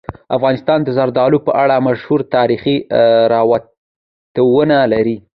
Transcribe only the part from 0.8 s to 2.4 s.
د زردالو په اړه مشهور